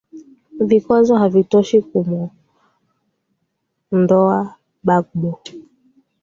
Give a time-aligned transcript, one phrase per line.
[0.59, 4.39] vikwazo havitoshi kumuondoa
[4.87, 5.31] bagbo